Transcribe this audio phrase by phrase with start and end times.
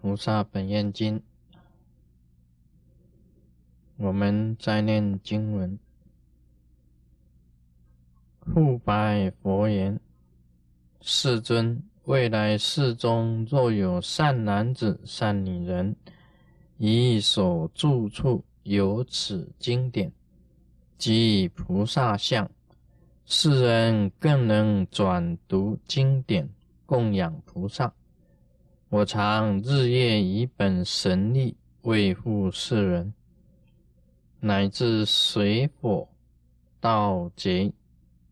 [0.00, 1.18] 菩萨本愿经》，
[3.96, 5.76] 我们在念经文。
[8.46, 9.98] 复白佛言
[11.02, 15.96] ：“世尊，未来世中，若有善男子、善女人，
[16.76, 20.12] 以所住处有此经典，
[20.96, 22.48] 即菩萨像，
[23.26, 26.48] 世人更能转读经典，
[26.86, 27.92] 供养菩萨。
[28.90, 33.12] 我常日夜以本神力维护世人，
[34.40, 36.08] 乃至水火、
[36.80, 37.70] 盗贼、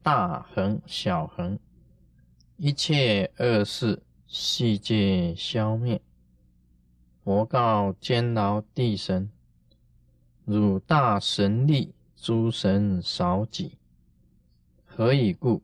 [0.03, 1.59] 大横、小横，
[2.57, 6.01] 一切恶事悉皆消灭。
[7.23, 9.29] 佛告监牢地神：
[10.47, 13.73] 汝大神力，诸神少己。
[14.87, 15.61] 何以故？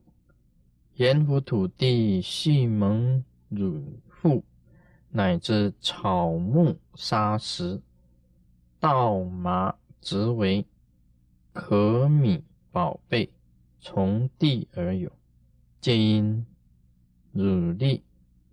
[0.97, 4.45] 阎浮土地系蒙汝父，
[5.13, 7.81] 乃至草木沙石、
[8.81, 10.67] 稻麻植为
[11.53, 13.31] 可米宝贝，
[13.81, 15.13] 从地而有，
[15.81, 16.45] 皆因
[17.33, 18.03] 汝力。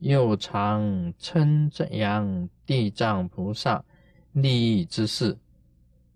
[0.02, 3.84] 又常称扬地藏菩萨
[4.32, 5.38] 利益之事，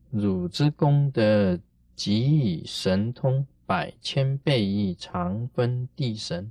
[0.09, 1.59] 汝之功德，
[1.93, 6.49] 即以神通百千倍亿常分地神。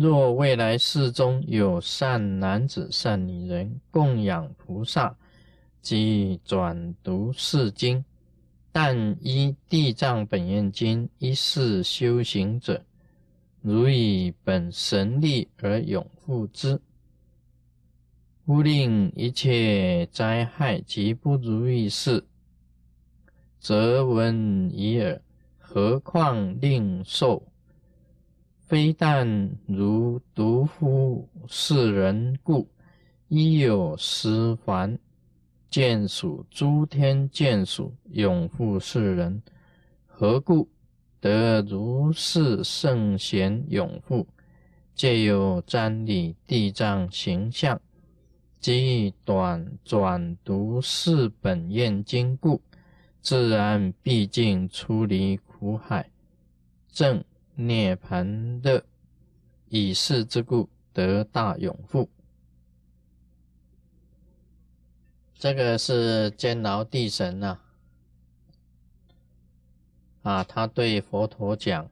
[0.00, 5.16] 若未来世中有善男子、善女人供养菩萨，
[5.82, 8.04] 即转读是经，
[8.70, 12.84] 但依地藏本愿经一世修行者。
[13.60, 16.80] 如以本神力而永护之，
[18.44, 22.24] 勿令一切灾害及不如意事，
[23.58, 25.20] 则闻已耳。
[25.58, 27.42] 何况令受？
[28.68, 32.68] 非但如独夫世人故，
[33.28, 34.98] 亦有十凡
[35.70, 39.42] 见属诸天见属，永护世人。
[40.06, 40.68] 何故？
[41.18, 44.26] 得如是圣贤永护，
[44.94, 47.80] 借有瞻礼地藏形象，
[48.60, 52.60] 即短转读四本愿经故，
[53.22, 56.10] 自然毕竟出离苦海，
[56.92, 57.24] 正
[57.60, 58.84] 涅盘乐，
[59.66, 62.08] 以世之故得大永护。
[65.34, 67.58] 这个是监牢地神呐。
[70.22, 71.90] 啊，他对佛陀讲，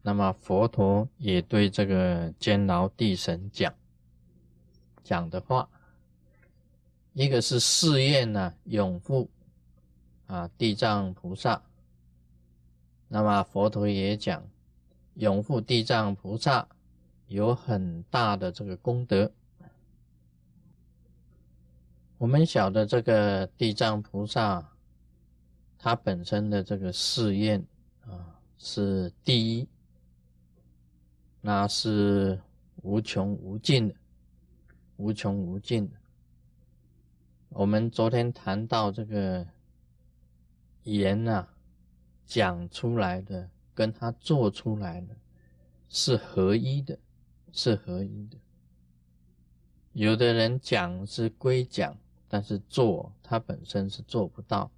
[0.00, 3.74] 那么佛陀也对这个监牢地神讲
[5.04, 5.68] 讲的话，
[7.12, 9.28] 一个是誓愿呢，永护
[10.26, 11.62] 啊地藏菩萨。
[13.08, 14.42] 那么佛陀也讲，
[15.14, 16.68] 永护地藏菩萨
[17.26, 19.32] 有很大的这个功德。
[22.18, 24.72] 我们晓得这个地藏菩萨，
[25.76, 27.64] 他本身的这个誓愿。
[28.06, 29.68] 啊，是第一，
[31.40, 32.40] 那是
[32.82, 33.94] 无穷无尽的，
[34.96, 35.96] 无穷无尽的。
[37.50, 39.46] 我们昨天谈到这个
[40.82, 41.46] 言呐，
[42.26, 43.48] 讲出来的
[43.82, 45.16] 跟他做出来的
[45.88, 46.96] 是合一的，
[47.50, 48.38] 是合一的。
[49.92, 51.98] 有的人讲是归讲，
[52.28, 54.70] 但是做他本身是做不到，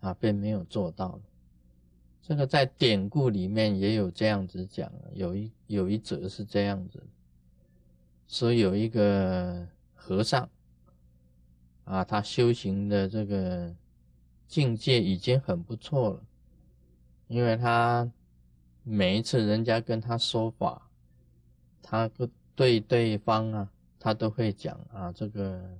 [0.00, 1.22] 啊，并没有做到了。
[2.20, 7.02] 这个在典故里面也有这样子讲，有一有一则是这样子，
[8.28, 10.46] 说有一个和尚
[11.84, 13.74] 啊，他修行的这个
[14.46, 16.22] 境界已经很不错了，
[17.28, 18.10] 因为他
[18.82, 20.88] 每一次人家跟他说法，
[21.82, 22.10] 他
[22.54, 25.78] 对对方啊，他都会讲啊，这个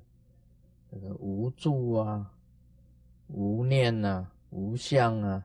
[0.90, 2.32] 这个无助啊，
[3.28, 5.44] 无念啊，无相啊。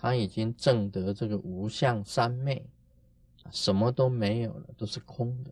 [0.00, 2.64] 他已经证得这个无相三昧，
[3.50, 5.50] 什么都没有了，都是空的。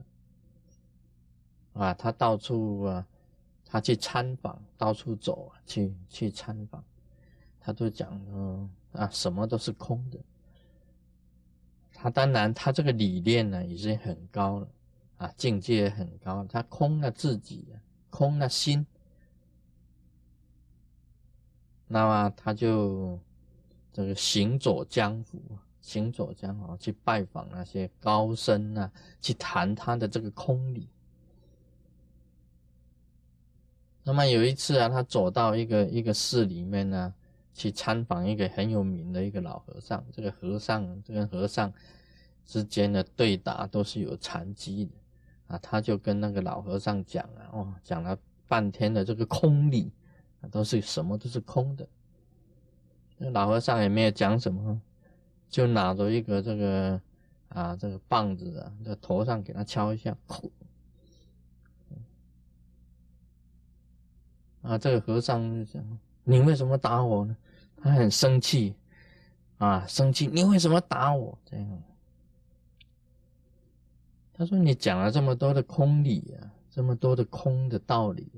[1.72, 3.04] 啊，他到处啊，
[3.64, 6.84] 他去参访，到处走啊，去去参访，
[7.58, 10.18] 他都讲说啊，什么都是空的。
[11.92, 14.68] 他当然，他这个理念呢，已经很高了
[15.18, 16.44] 啊，境界很高。
[16.48, 17.66] 他空了自己，
[18.10, 18.86] 空了心，
[21.86, 23.18] 那么他就。
[23.92, 25.40] 这个行走江湖，
[25.80, 30.86] 行走江湖去拜访那些高僧啊，去谈他的这个空理。
[34.02, 37.14] 那么有一次啊，他走到一个一个寺里面呢，
[37.56, 40.04] 去参访一个很有名的一个老和尚。
[40.12, 41.72] 这个和尚，这个和尚
[42.44, 44.92] 之间的对答都是有禅机的
[45.46, 49.90] 啊，他就跟那个老和尚讲啊，哦，讲了半天的这个空理，
[50.50, 51.88] 都是什么都是空的。
[53.16, 54.78] 那老和尚也没有讲什么，
[55.48, 57.00] 就拿着一个这个
[57.48, 60.14] 啊这个棒子啊，在头上给他敲一下，
[64.62, 67.36] 啊，这个和尚就讲：“你为什么打我呢？”
[67.80, 68.74] 他很生气，
[69.58, 70.26] 啊，生气！
[70.26, 71.38] 你为什么打我？
[71.44, 71.82] 这样，
[74.32, 78.28] 他说：“你讲了这么多的空理啊，这么多的空的道理，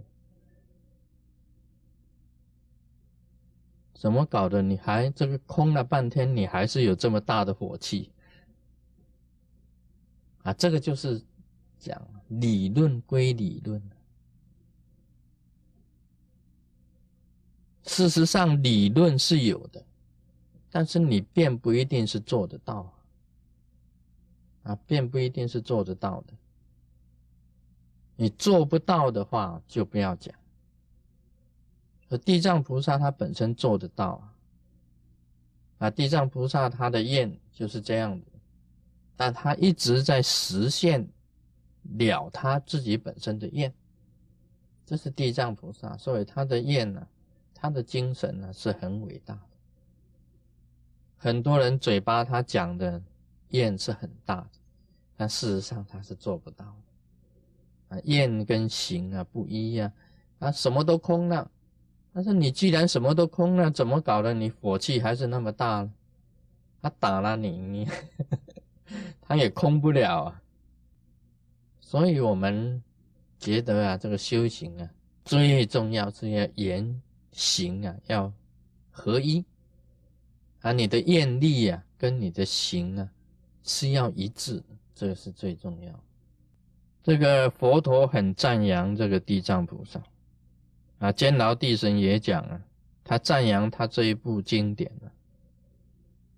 [3.94, 4.60] 怎么搞的？
[4.60, 8.12] 你还这个空了半天，你还是有这么大的火气
[10.42, 10.52] 啊？
[10.52, 11.22] 这个就是
[11.78, 13.82] 讲理论归理论。”
[17.88, 19.82] 事实上，理论是有的，
[20.70, 22.92] 但是你并不一定是做得到
[24.62, 26.34] 啊，并不一定是做得到的。
[28.14, 30.34] 你做不到的话，就不要讲。
[32.10, 34.34] 而地藏菩萨他本身做得到啊，
[35.78, 38.26] 啊，地藏菩萨他的愿就是这样的，
[39.16, 41.08] 但他一直在实现
[41.96, 43.72] 了他自己本身的愿，
[44.84, 47.06] 这是地藏菩萨，所以他的愿呢。
[47.60, 49.40] 他的精神呢是很伟大的，
[51.16, 53.02] 很多人嘴巴他讲的
[53.48, 54.50] 愿是很大的，
[55.16, 58.00] 但事实上他是做不到的啊。
[58.04, 59.90] 愿跟行啊不一样
[60.38, 61.50] 啊，什么都空了。
[62.12, 64.32] 但是你既然什么都空了，怎么搞的？
[64.32, 65.92] 你火气还是那么大呢？
[66.80, 67.88] 他打了你，你
[69.20, 70.42] 他也空不了啊。
[71.80, 72.82] 所以我们
[73.38, 74.88] 觉得啊，这个修行啊，
[75.24, 77.02] 最重要是要严。
[77.32, 78.32] 行啊，要
[78.90, 79.44] 合一
[80.60, 80.72] 啊！
[80.72, 83.08] 你的愿力啊，跟你的行啊
[83.62, 84.62] 是要一致，
[84.94, 86.04] 这个是最重要。
[87.02, 90.02] 这个佛陀很赞扬这个地藏菩萨
[90.98, 92.60] 啊，监牢地神也讲啊，
[93.04, 95.06] 他赞扬他这一部经典啊，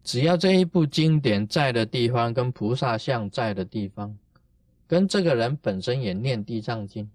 [0.05, 4.17] 只要这一部经典在的地方，跟菩萨像在的地方，
[4.87, 7.11] 跟这个人本身也念地藏经，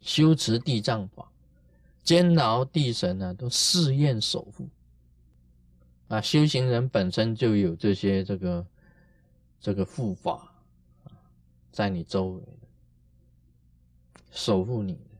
[0.00, 1.31] 修持地藏法。
[2.02, 4.68] 监牢地神呢，都试验守护
[6.08, 6.20] 啊！
[6.20, 8.66] 修行人本身就有这些这个
[9.60, 10.52] 这个护法，
[11.70, 12.42] 在你周围
[14.32, 15.16] 守护你的。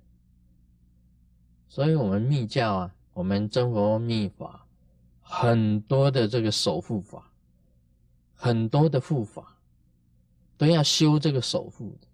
[1.69, 4.67] 所以，我们密教啊，我们真佛密法
[5.21, 7.31] 很多的这个守护法，
[8.35, 9.57] 很多的护法
[10.59, 12.09] 都要修这个守护的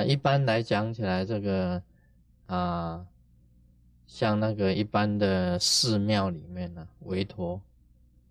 [0.00, 0.04] 啊。
[0.04, 1.82] 一般来讲起来，这个
[2.46, 3.06] 啊。
[4.06, 7.60] 像那个一般的寺庙里面呢，韦陀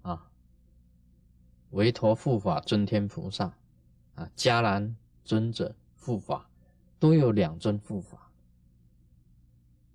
[0.01, 0.29] 啊，
[1.71, 3.53] 韦陀护法尊天菩萨
[4.15, 6.49] 啊，迦南尊者护法
[6.99, 8.29] 都有两尊护法。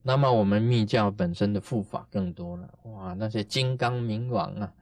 [0.02, 4.74] 那么我们密教本身的护法更多了，哇，那些金刚明王啊，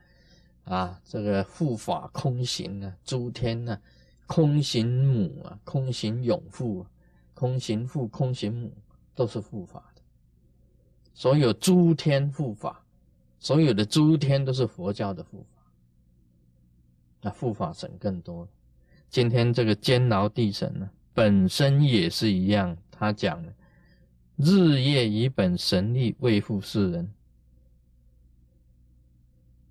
[0.65, 3.81] 啊，这个护法空行啊，诸天啊，
[4.27, 6.91] 空行母啊，空行永护啊，
[7.35, 8.73] 空行父、空行母
[9.15, 9.93] 都是护法。
[11.17, 12.85] 所有诸天护法，
[13.41, 15.63] 所有的诸天都是佛教的护法，
[17.23, 18.47] 那护法神更多。
[19.09, 23.43] 今天这个监牢地神呢，本身也是一样，他讲，
[24.37, 27.11] 日夜以本神力为护世人。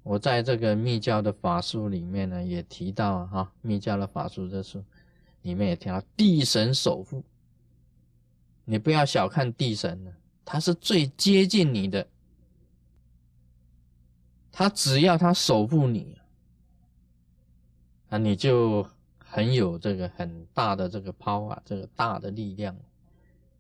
[0.02, 4.84] 我在这个密教的法书里面呢，也提到哈，密教的法书这书
[5.44, 7.24] 里面也提到地神守护，
[8.64, 10.12] 你不要小看地神呢。
[10.46, 12.08] 他是最接近你的，
[14.52, 16.16] 他只要他守护你，
[18.10, 18.88] 啊，你就
[19.18, 22.78] 很有这个很大的这个 power，这个大的力量，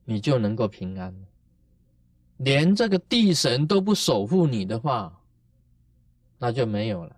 [0.04, 1.13] 你就能够平安。
[2.38, 5.22] 连这个地神都不守护你的话，
[6.38, 7.15] 那就没有了。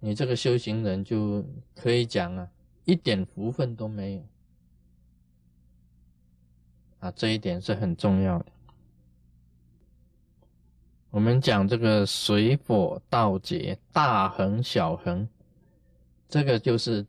[0.00, 1.44] 你这个修行人就
[1.76, 2.50] 可以讲啊，
[2.84, 4.31] 一点福分都没有。
[7.02, 8.46] 啊，这一点是很重要的。
[11.10, 15.28] 我们讲这个水火道劫，大恒小恒，
[16.28, 17.04] 这个就是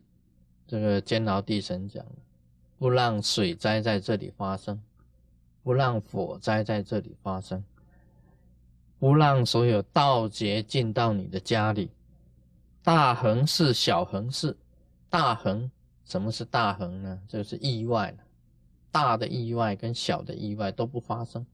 [0.66, 2.16] 这个监牢地神讲的，
[2.76, 4.82] 不让水灾在这里发生，
[5.62, 7.62] 不让火灾在这里发生，
[8.98, 11.88] 不让所有盗劫进到你的家里。
[12.82, 14.56] 大恒是小恒是
[15.08, 15.70] 大恒，
[16.04, 17.22] 什么是大恒呢？
[17.28, 18.16] 就是意外了。
[18.94, 21.44] 大的意外跟小的意外都不发生，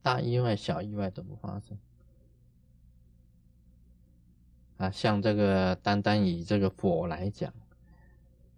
[0.00, 1.76] 大意外、小意外都不发生。
[4.78, 7.52] 啊，像这个单单以这个火来讲，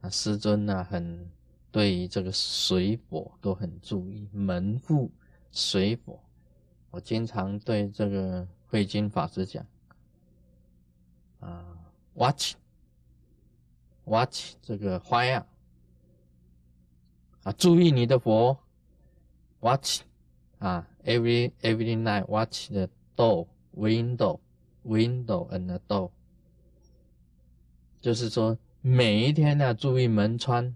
[0.00, 1.28] 啊，师尊呢很
[1.72, 5.10] 对于这个水火都很注意，门户
[5.50, 6.20] 水火，
[6.92, 9.66] 我经常对这个慧经法师讲，
[11.40, 11.76] 啊
[12.14, 12.54] ，watch，watch
[14.62, 15.44] 这个花样
[17.44, 18.58] 啊，注意你的佛
[19.60, 20.00] ，watch，
[20.58, 23.46] 啊，every every night watch the door
[23.76, 24.40] window。
[24.86, 26.10] Window and the door，
[28.02, 30.74] 就是说每一天呢，注意门窗，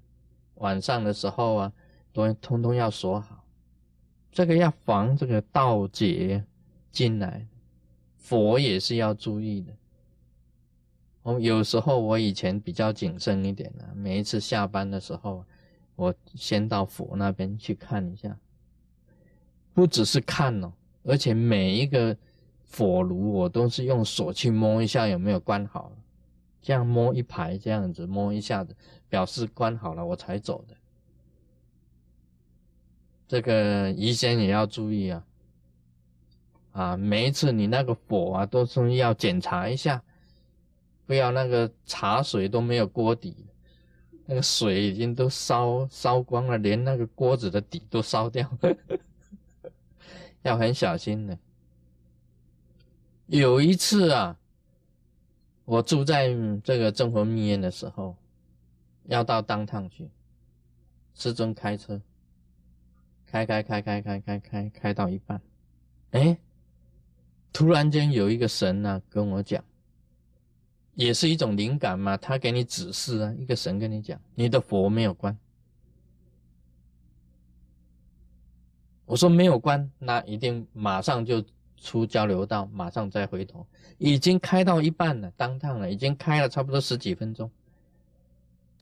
[0.55, 1.73] 晚上的时候啊，
[2.15, 3.45] 都通通要锁好。
[4.33, 6.43] 这个要防这个盗劫
[6.91, 7.47] 进来，
[8.17, 9.75] 佛也是要注意的。
[11.23, 15.45] 我有时候我以前比较谨慎一点啊，每一次下班的时候，
[15.99, 18.39] 我先到佛那边去看一下，
[19.75, 22.17] 不只是看哦，而且每一个。
[22.71, 25.91] 火炉我都是用手去摸一下有没有关好，
[26.61, 28.77] 这样摸一排这样子摸一下子，
[29.09, 30.77] 表示关好了我才走的。
[33.27, 35.27] 这个医生也要注意啊，
[36.73, 40.03] 啊，每一次你那个火啊都是要检查一下，
[41.07, 43.47] 不要那个茶水都没有锅底，
[44.31, 48.77] 那个水已经都烧烧光了，连那个锅子的底都烧掉了，
[50.45, 51.39] 要很小心的。
[53.25, 54.39] 有一次啊，
[55.65, 56.29] 我住在
[56.63, 58.15] 这个正佛密院的时候，
[59.07, 60.11] 要到当趟去，
[61.15, 61.99] 师尊开车，
[63.25, 65.41] 开开开开开开开开到一半，
[66.11, 66.37] 哎，
[67.51, 69.65] 突然间有一个神呢跟我讲，
[70.99, 75.39] 也是一种灵感嘛，他给你指示啊，一个神跟你讲，你的佛没有关。
[79.07, 81.43] 我说没有关，那一定马上就。
[81.81, 83.65] 出交流道，马上再回头，
[83.99, 87.49] 已经开到一半了，当趟了，已经开了差不多十几分钟。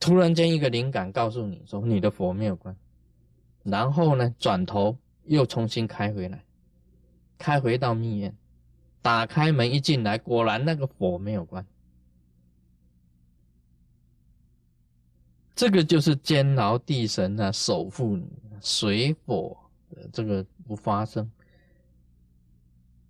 [0.01, 2.75] 突然间一个灵感告诉你说你的佛没有关，
[3.65, 6.43] 然后呢转头又重新开回来，
[7.37, 8.35] 开回到密院，
[9.03, 11.67] 打开门一进来，果然那个佛没有关。
[15.57, 18.29] 这个就是监牢地神啊，守护你
[18.61, 19.57] 水火
[20.13, 21.29] 这个不发生。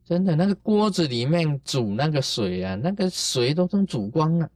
[0.04, 4.48] 真的，那个锅子里面煮那个水啊，那个水都通煮光了，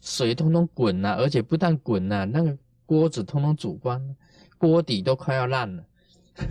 [0.00, 2.56] 水通通滚了，而且不但滚了，那个
[2.86, 4.00] 锅子通通煮光，
[4.56, 5.84] 锅底都快要烂了。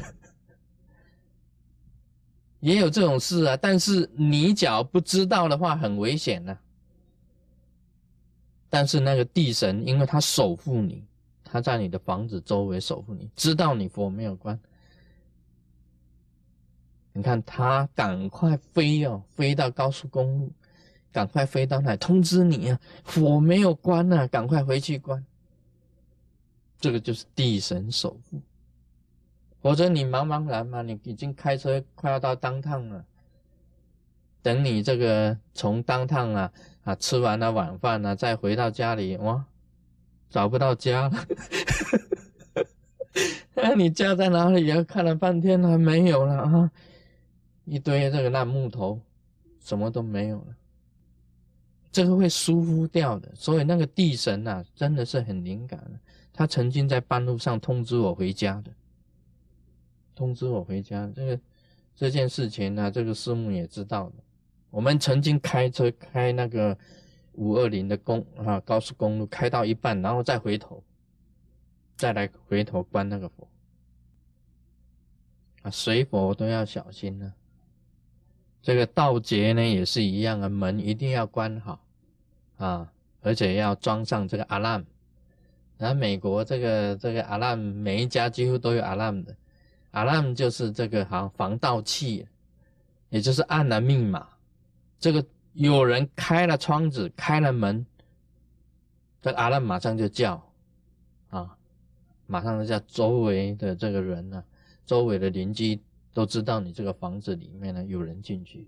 [2.59, 6.57] 也有这种事啊，但是你脚不知道的话，很危险的。
[8.77, 11.03] 但是那个地神，因为他守护你，
[11.43, 14.59] 他在你的房子周围守护你，知道你佛没有关。
[17.11, 20.51] 你看他赶快飞哦，飞到高速公路，
[21.11, 25.25] 赶快飞到那通知你啊，火没有关呢，赶快回去关。
[26.79, 28.39] 这个就是地神守护，
[29.59, 33.03] 否则你茫茫然嘛，你已经开车快要到当趟了，
[34.43, 36.53] 等你这个从当趟啊
[36.87, 39.45] 啊吃完了晚饭呢，再回到家里哇，
[40.29, 41.27] 找不到家了，
[43.55, 44.81] 哎， 你家在哪里呀？
[44.83, 46.71] 看了半天还没有了啊。
[47.65, 49.01] 一堆这个烂木头，
[49.59, 50.55] 什么都没有了，
[51.91, 53.29] 这个会疏忽掉的。
[53.35, 55.99] 所以那个地神呐，真的是很灵感的。
[56.31, 58.71] 他曾经在半路上通知我回家的，
[60.15, 61.11] 通知我回家。
[61.13, 61.39] 这个
[61.93, 64.23] 这件事情呢，这个师母也知道的。
[64.77, 66.77] 我们曾经开车开那个
[67.31, 70.83] 五二零的公啊高速公路，开到一半，然后再回头，
[71.95, 73.49] 再来回头关那个佛
[75.63, 77.33] 啊，水佛都要小心呢。
[78.61, 81.83] 这个盗劫呢也是一样啊，门一定要关好
[82.57, 84.85] 啊，而且要装上这个 alarm。
[85.79, 89.35] 然后美国这个这个 alarm 每一家几乎都有 alarm 的
[89.93, 92.27] ，alarm 就是这个好防盗器，
[93.09, 94.27] 也就是按了密码，
[94.99, 97.85] 这个有人开了窗子开了门，
[99.21, 100.43] 这个 alarm 马上就叫
[101.29, 101.57] 啊，
[102.25, 104.43] 马上就叫周围的这个人呢，
[104.85, 105.81] 周围的邻居。
[106.13, 108.67] 都知道你这个房子里面呢有人进去，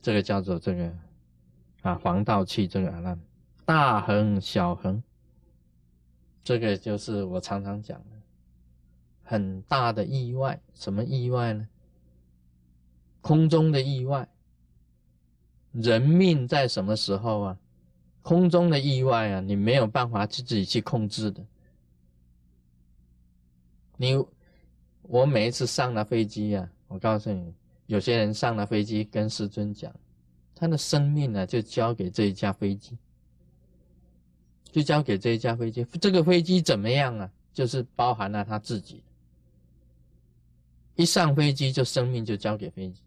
[0.00, 0.90] 这个叫做这个
[1.82, 3.20] 啊防盗器，这个阿难
[3.66, 5.02] 大横小横，
[6.42, 8.16] 这个就是我常常讲的
[9.24, 11.68] 很大的意外，什么意外呢？
[13.20, 14.26] 空中的意外，
[15.82, 17.58] 人命在什么时候啊？
[18.22, 21.44] 空中的意外啊，你没有办法去自己去控制的，
[23.96, 24.24] 你。
[25.08, 27.54] 我每一次上了飞机啊，我告诉你，
[27.86, 29.94] 有些人上了飞机跟师尊讲，
[30.52, 32.98] 他的生命呢就交给这一架飞机，
[34.72, 35.84] 就交给这一架飞机。
[36.00, 37.30] 这个飞机怎么样啊？
[37.54, 39.00] 就是包含了他自己。
[40.96, 43.00] 一上飞机就生命就交给飞机。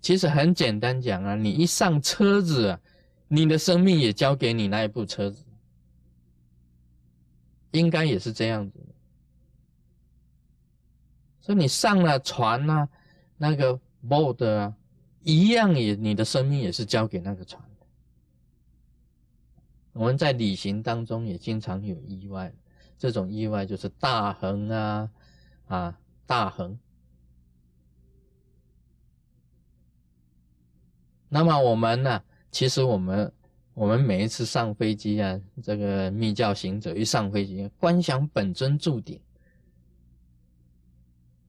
[0.00, 2.78] 其实很简单讲啊，你一上车子，
[3.28, 5.44] 你的生命也交给你那一部车子，
[7.72, 8.78] 应该也是这样子。
[11.40, 12.88] 所以你上了船啊，
[13.36, 13.78] 那个
[14.08, 14.74] boat 啊，
[15.22, 17.62] 一样也你的生命也是交给那个船。
[19.92, 22.52] 我们在旅行当中也经常有意外，
[22.96, 25.10] 这种意外就是大横啊，
[25.66, 26.78] 啊大横。
[31.32, 32.20] 那么我们呢？
[32.50, 33.32] 其实我们
[33.72, 39.20] 我们每一次上飞机啊，这个密教行者一上飞机，观想本尊住顶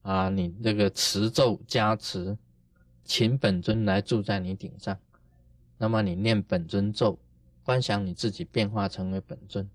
[0.04, 2.38] 啊，你这个持咒加持，
[3.04, 4.96] 请本尊来住在你顶上。
[5.80, 7.18] 那么你念本尊咒，
[7.64, 9.68] 观想你自己变化成为本尊。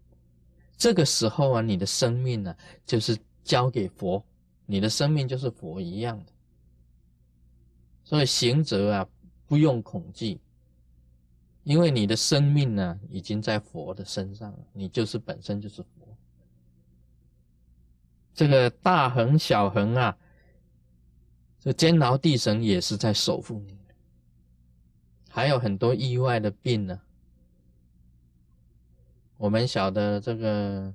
[0.77, 4.25] 这个时候啊，你的生命呢，就是交给佛，
[4.67, 6.33] 你的生命就是佛一样的。
[8.05, 9.09] 所以行者啊。
[9.47, 10.41] 不用恐惧，
[11.63, 16.17] 因为你的生命呢，已经在佛的身上了，你就是本身就是佛。
[18.35, 20.17] 这个大恒小恒啊，
[21.61, 23.79] 这监牢地神也是在守护你。
[25.29, 27.01] 还有很多意外的病呢，
[29.37, 30.95] 我们晓得这个，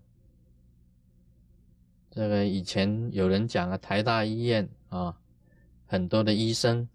[2.09, 5.17] 这个以前有人讲啊，台大医院啊，
[5.85, 6.89] 很多的医生。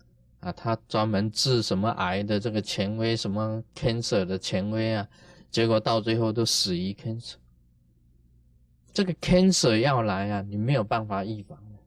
[0.47, 5.09] 啊，他专门治什么癌的这个权威，什么 cancer 的权威啊，
[5.51, 7.35] 结果到最后都死于 cancer。
[8.93, 11.79] 这个 cancer 要来啊，你没有办法预防的，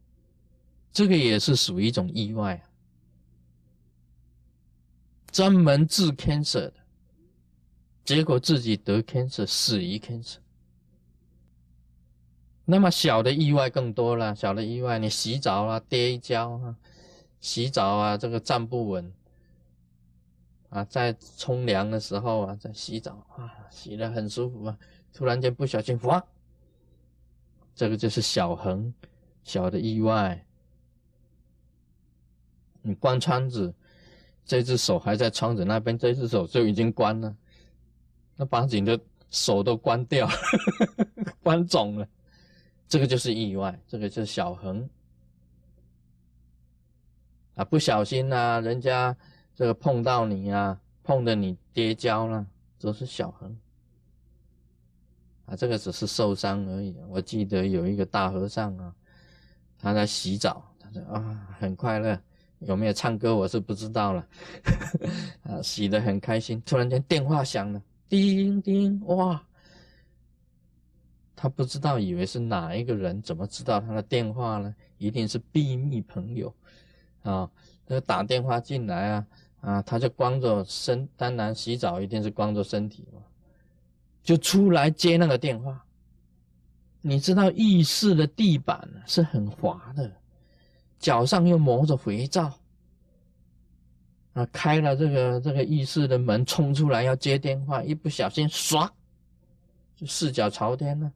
[0.92, 2.68] 这个也是属于一种意外啊。
[5.32, 6.74] 专门治 cancer 的，
[8.04, 10.36] 结果自己得 cancer，死于 cancer。
[12.66, 16.76] 那么小的意外更多了，小的意外，你洗澡啊，跌一跤啊。
[17.40, 19.14] 洗澡啊，这个站不稳
[20.70, 24.78] 啊，在冲凉的时候啊，在洗澡啊，洗的很舒服啊，
[25.14, 26.24] 突然间不小心哇，
[27.74, 28.94] 这个就是小横
[29.44, 30.46] 小的意外。
[32.82, 33.74] 你关窗子，
[34.46, 37.36] 这只手还在窗子那边，这只手就已经关了，
[38.36, 39.00] 那把你的
[39.30, 40.30] 手都关掉，
[41.44, 42.08] 关肿了，
[42.88, 44.90] 这个就是意外，这个就是小横。
[47.60, 49.14] 啊，不小心呐，人家
[49.54, 52.48] 这个碰到你啊，碰的你跌跤了，
[52.80, 53.60] 都是小痕。
[55.46, 56.96] 啊，这个只是受伤而已。
[57.10, 58.96] 我记得有一个大和尚啊，
[59.78, 62.18] 他在洗澡，他说啊，很快乐，
[62.60, 64.26] 有没有唱歌我是不知道了，
[65.44, 66.62] 啊，洗的很开心。
[66.66, 69.46] 突然间电话响了，叮叮，哇，
[71.36, 74.74] 他不知道，以为是哪一个人，怎么知道他的电话呢？
[74.98, 76.56] 一定是秘密朋友。
[77.24, 77.50] 啊，
[77.86, 79.28] 他打电话进来啊，
[79.62, 83.22] 啊，他就光着身，当然洗澡一定是光着身体嘛，
[84.24, 85.84] 就出来接那个电话。
[87.02, 90.12] 你知道浴室的地板是很滑的，
[91.00, 92.52] 脚上又磨着肥皂，
[94.34, 98.90] 啊，开了这个这个浴室的门冲出来要接电话，一不小心唰，
[99.96, 101.12] 就四脚朝天了。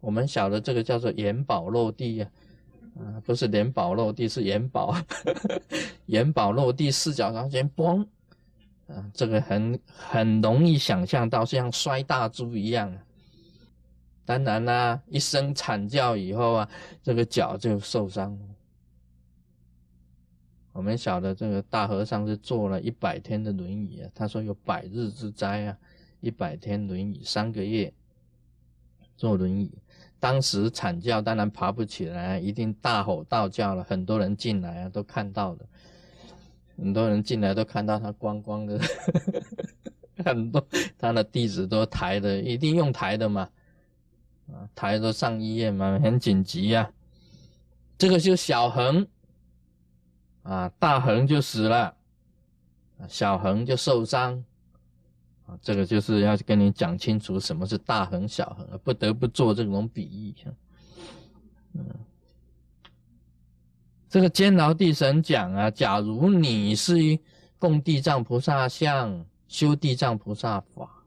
[0.00, 2.26] 我们晓得这个叫做元宝落地呀。
[2.26, 2.30] 啊，
[2.98, 4.94] 啊不是元宝落地，是元宝，
[6.06, 8.04] 元宝落地，四脚朝前，嘣！
[8.88, 12.92] 啊，这个很很容易想象到，像摔大猪一样。
[14.24, 16.68] 当然啦，一声惨叫以后啊，
[17.02, 18.46] 这个脚就受伤了。
[20.72, 25.78] 我们晓得这个大和尚是坐了一百天的轮椅啊，他说有百日之灾啊，
[26.20, 27.92] 一百天轮椅，三个月
[29.16, 29.70] 坐轮椅。
[30.20, 33.84] 当时惨叫，当然爬不起来，一定大吼大叫了。
[33.84, 35.64] 很多人进来啊，都看到的。
[36.76, 38.80] 很多人进来都看到他光光的，
[40.24, 40.64] 很多
[40.96, 43.48] 他的弟子都抬的，一定用抬的嘛，
[44.46, 46.90] 啊，抬着上医院嘛，很紧急呀。
[47.96, 49.06] 这个就小恒，
[50.42, 51.96] 啊，大恒就死了，
[53.08, 54.44] 小恒就受伤。
[55.48, 60.34] 啊，这个就是要跟你讲清楚什么是大横小横，不得不做这种比喻。
[61.72, 61.84] 嗯，
[64.10, 67.18] 这个监牢地神讲啊，假如你是
[67.58, 71.02] 供地藏菩萨像、修地藏菩萨法，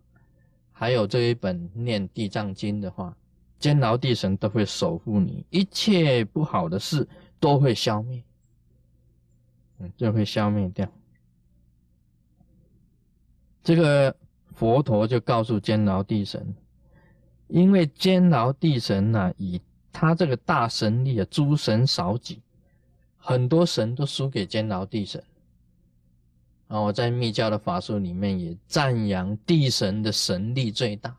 [0.72, 3.16] 还有这一本念地藏经的话，
[3.60, 7.08] 监牢地神都会守护你，一切不好的事
[7.40, 8.24] 都会消灭，
[9.78, 10.92] 嗯，就会消灭掉。
[13.64, 14.16] 这个
[14.54, 16.54] 佛陀就告诉监牢地神，
[17.48, 19.60] 因为监牢地神呢，以
[19.92, 22.42] 他这个大神力啊，诸神少几，
[23.18, 25.24] 很多神都输给监牢地神。
[26.68, 31.18] 啊，我在密教的法术里面也赞扬地神的神力最大，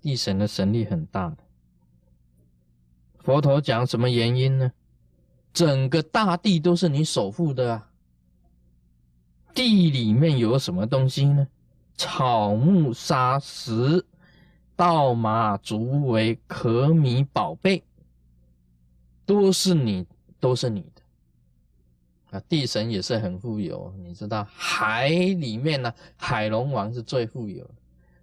[0.00, 1.36] 地神的神力很大。
[3.18, 4.72] 佛陀讲什么原因呢？
[5.52, 7.90] 整个大地都是你守护的啊。
[9.54, 11.46] 地里面有什么东西呢？
[11.96, 14.04] 草木沙石、
[14.76, 17.82] 稻麻竹为可米宝贝，
[19.24, 20.06] 都是你，
[20.40, 22.42] 都是你的啊！
[22.48, 27.74] 地神也是很富有，你知道，海里面呢，海龙王是最富有的；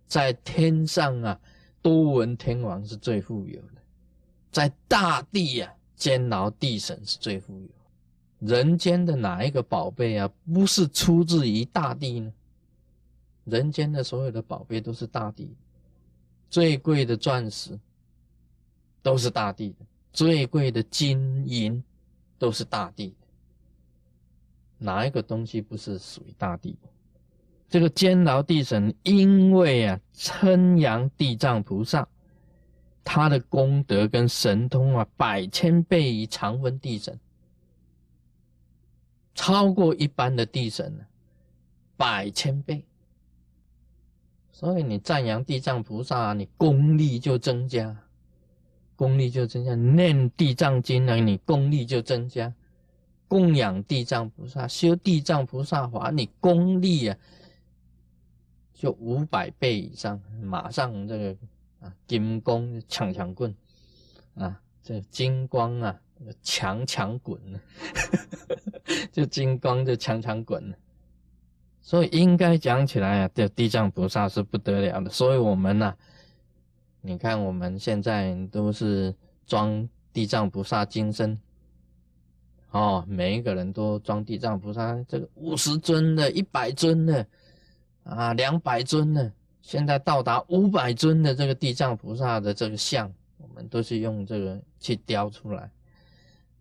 [0.06, 1.40] 在天上啊，
[1.82, 3.82] 多闻天王是最富有的；
[4.52, 7.70] 在大地呀，监牢地神是最富有。
[8.40, 12.34] 人间的哪一个宝贝啊，不是出自于大地呢？
[13.52, 15.54] 人间的所有的宝贝都是大地，
[16.50, 17.78] 最贵的钻石
[19.02, 21.84] 都是大地的，最贵的金银
[22.40, 23.28] 都是大地的。
[24.78, 26.78] 哪一个东西不是属于大地？
[27.68, 32.08] 这个监牢地神，因为啊称扬地藏菩萨，
[33.04, 37.20] 他的功德跟神通啊，百千倍于常温地神。
[39.36, 41.06] 超过一般的地神呢，
[41.98, 42.86] 百千倍。
[44.62, 47.98] 所以你赞扬地藏菩萨，你功力就增加，
[48.96, 49.74] 功力就增加。
[49.74, 52.54] 念地藏经呢，你功力就增加。
[53.28, 57.18] 供养地藏菩萨，修地藏菩萨法，你功力啊，
[58.76, 61.36] 就五百倍以上，马上这个
[61.80, 63.56] 啊，金光强强棍
[64.36, 66.00] 啊，这金光啊。
[66.44, 67.60] 强强滚呢，
[69.12, 70.78] 就金光就强强滚了，
[71.82, 75.10] 所以应该讲起来啊，这地藏菩萨是不得了的。
[75.10, 75.94] 所以我们呢，
[77.02, 79.14] 你看我们现在都是
[79.48, 81.38] 装地藏菩萨金身，
[82.70, 87.26] 哦，每一个人都装地藏菩萨，这个五十尊的、一百尊的
[88.04, 95.70] 啊、两百尊的，现在到达五百尊的这个地藏菩萨的这个像，我们都是用这个去雕出来。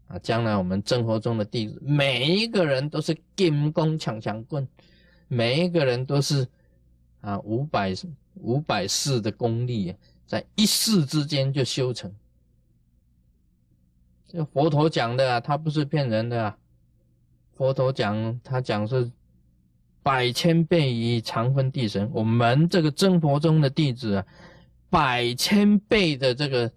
[0.08, 4.66] 啊，将来我们生活中的弟子，每一个人都是金光强强棍，
[5.32, 6.44] 每一个人都是
[7.20, 7.94] 啊五百
[8.34, 9.94] 五百世的功力，
[10.26, 12.12] 在一世之间就修成。
[14.26, 16.58] 这佛陀讲的啊，他不是骗人的啊。
[17.52, 19.08] 佛陀讲，他讲是
[20.02, 24.26] 百千倍于常分地神，我们这个真佛中的弟子啊，
[24.88, 26.72] 百千倍的这个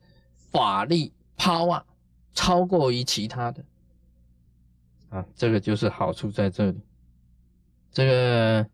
[0.51, 1.83] 法力抛啊。
[2.35, 3.63] 超过于其他的
[5.09, 6.79] 啊，这个就是好处在这里。
[7.93, 8.67] 这个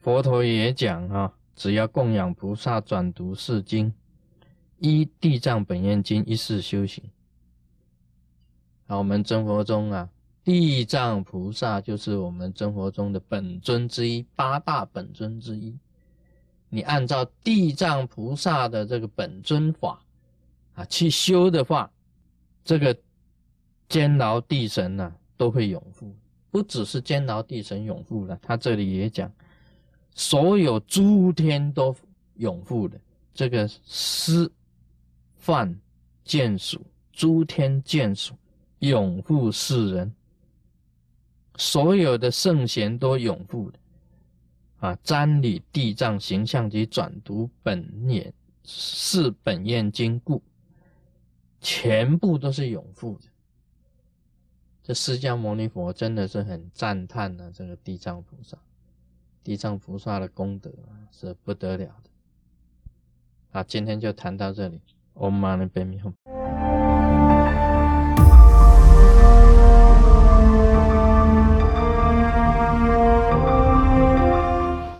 [0.00, 3.94] 佛陀也讲啊，只要供养菩萨，转读四经，
[4.78, 7.04] 依地藏本愿经一世修行。
[8.88, 10.10] 啊，我们真佛中啊，
[10.42, 15.78] 地藏菩萨就是我们真佛中的本尊之一，八大本尊之一。
[16.68, 20.02] 你按照地藏菩萨的这个本尊法。
[20.74, 21.90] 啊，去修的话，
[22.62, 22.94] 这个
[23.88, 26.14] 监牢地神呢都会永护，
[26.56, 29.30] 不只是监牢地神永护了，他这里也讲，
[30.14, 31.94] 所有诸天都
[32.36, 32.98] 永护的，
[33.34, 34.50] 这个师
[35.36, 35.78] 范
[36.24, 36.80] 眷属，
[37.12, 38.34] 诸天眷属
[38.78, 40.10] 永护世人，
[41.56, 43.78] 所有的圣贤都永护的，
[44.78, 48.32] 啊，瞻礼地藏形象及转读本念
[48.64, 50.42] 是本愿经故。
[51.60, 53.24] 全部都是永富的，
[54.86, 57.50] 这释迦牟尼佛真的是很赞叹呢。
[57.52, 58.56] 这个地藏菩萨，
[59.42, 60.70] 地藏菩萨的功德
[61.10, 62.10] 是不得了的。
[63.50, 64.80] 好，今天就谈到这里。
[65.14, 66.35] Om Mani Padme Hum。